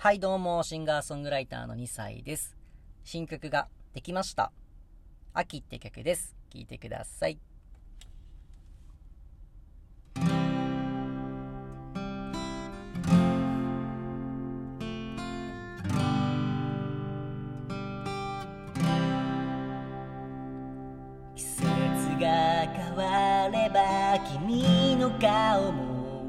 [0.00, 2.56] はい、どうも、シンガーソングライターの2歳です。
[3.02, 4.52] 新曲ができました。
[5.34, 6.36] 秋って曲です。
[6.52, 7.36] 聴いてください。
[21.34, 21.66] 季節
[22.20, 26.22] が変われば君の顔も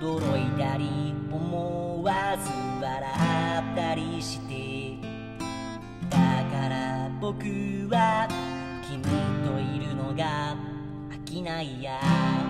[0.00, 1.14] 驚いたり
[2.38, 2.50] ず
[2.80, 3.02] 笑
[3.72, 4.96] ったりして。
[6.10, 7.44] だから僕
[7.90, 8.28] は
[8.88, 10.56] 君といるのが
[11.10, 12.47] 飽きないや。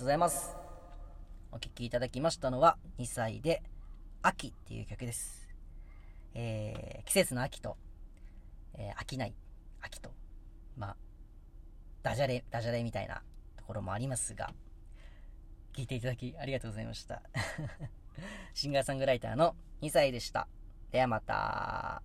[0.00, 0.56] とうございます。
[1.52, 3.62] お聴きいただきましたのは、2歳で、
[4.22, 5.46] 秋っていう曲です。
[6.32, 7.76] えー、季節の秋と、
[8.78, 9.34] えー、飽きない
[9.82, 10.10] 秋と、
[10.78, 10.96] まあ、
[12.02, 13.20] ダジャレ、ダジャレみたいな
[13.58, 14.54] ところもありますが、
[15.76, 17.20] 聴いていただきありがとうございました。
[18.54, 20.48] シンガーソングライターの2歳でした。
[20.92, 22.02] ではまた。